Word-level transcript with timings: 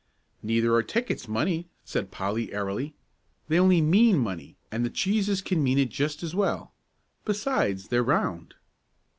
"Neither 0.41 0.73
are 0.73 0.81
tickets 0.81 1.27
money," 1.27 1.69
said 1.85 2.09
Polly, 2.09 2.51
airily; 2.53 2.95
"they 3.49 3.59
only 3.59 3.81
mean 3.81 4.17
money; 4.17 4.57
and 4.71 4.83
the 4.83 4.89
cheeses 4.89 5.43
can 5.43 5.61
mean 5.61 5.77
it 5.77 5.89
just 5.89 6.23
as 6.23 6.33
well. 6.33 6.73
Besides, 7.23 7.89
they're 7.89 8.01
round." 8.01 8.55